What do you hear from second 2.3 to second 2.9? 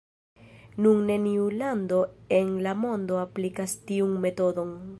en la